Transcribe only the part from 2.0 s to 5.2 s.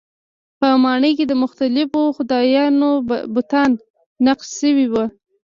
خدایانو بتان نقش شوي وو.